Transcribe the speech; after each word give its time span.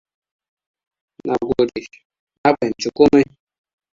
Na 1.27 1.35
gode, 1.47 1.81
na 2.41 2.47
fahimci 2.57 2.89
komai. 2.97 3.25